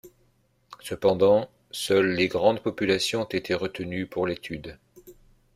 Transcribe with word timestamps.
Cependant, 0.79 1.47
seules 1.69 2.15
les 2.15 2.27
grandes 2.27 2.59
populations 2.63 3.21
ont 3.21 3.25
été 3.25 3.53
retenues 3.53 4.07
pour 4.07 4.25
l’étude. 4.25 4.79